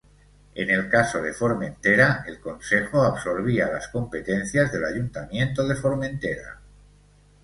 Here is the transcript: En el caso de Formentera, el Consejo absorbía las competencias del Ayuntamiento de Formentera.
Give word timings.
En 0.55 0.71
el 0.71 0.89
caso 0.89 1.21
de 1.21 1.31
Formentera, 1.31 2.23
el 2.25 2.39
Consejo 2.39 3.03
absorbía 3.03 3.67
las 3.71 3.87
competencias 3.89 4.71
del 4.71 4.85
Ayuntamiento 4.85 5.67
de 5.67 5.75
Formentera. 5.75 6.59